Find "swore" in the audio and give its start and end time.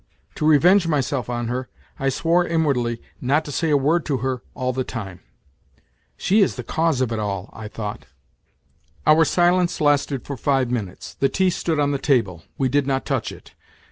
2.09-2.43